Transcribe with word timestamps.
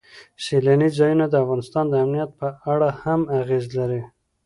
سیلانی 0.45 0.89
ځایونه 0.97 1.25
د 1.29 1.35
افغانستان 1.43 1.85
د 1.89 1.93
امنیت 2.03 2.31
په 2.39 2.47
اړه 2.73 2.89
هم 3.01 3.21
اغېز 3.39 3.65
لري. 3.77 4.01